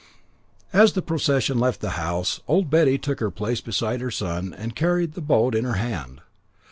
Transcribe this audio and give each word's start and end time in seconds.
As 0.73 0.93
the 0.93 1.03
procession 1.03 1.59
left 1.59 1.79
the 1.79 1.91
house, 1.91 2.39
Old 2.47 2.71
Betty 2.71 2.97
took 2.97 3.19
her 3.19 3.29
place 3.29 3.61
beside 3.61 4.01
her 4.01 4.09
son, 4.09 4.51
and 4.51 4.75
carried 4.75 5.13
the 5.13 5.21
boat 5.21 5.53
in 5.53 5.63
her 5.63 5.73
hand. 5.77 6.21